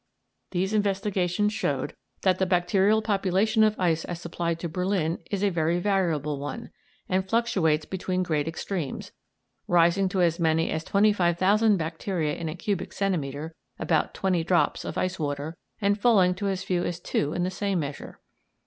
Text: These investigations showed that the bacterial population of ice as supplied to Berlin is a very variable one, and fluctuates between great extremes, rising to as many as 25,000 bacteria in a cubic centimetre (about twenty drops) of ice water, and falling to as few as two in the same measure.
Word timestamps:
These 0.49 0.73
investigations 0.73 1.53
showed 1.53 1.95
that 2.23 2.39
the 2.39 2.47
bacterial 2.47 3.03
population 3.03 3.63
of 3.63 3.79
ice 3.79 4.03
as 4.03 4.19
supplied 4.19 4.57
to 4.61 4.67
Berlin 4.67 5.19
is 5.29 5.43
a 5.43 5.51
very 5.51 5.77
variable 5.79 6.39
one, 6.39 6.71
and 7.07 7.29
fluctuates 7.29 7.85
between 7.85 8.23
great 8.23 8.47
extremes, 8.47 9.11
rising 9.67 10.09
to 10.09 10.23
as 10.23 10.39
many 10.39 10.71
as 10.71 10.83
25,000 10.85 11.77
bacteria 11.77 12.33
in 12.33 12.49
a 12.49 12.55
cubic 12.55 12.93
centimetre 12.93 13.53
(about 13.77 14.15
twenty 14.15 14.43
drops) 14.43 14.85
of 14.85 14.97
ice 14.97 15.19
water, 15.19 15.55
and 15.79 15.99
falling 16.01 16.33
to 16.33 16.47
as 16.47 16.63
few 16.63 16.83
as 16.83 16.99
two 16.99 17.33
in 17.33 17.43
the 17.43 17.51
same 17.51 17.79
measure. 17.79 18.19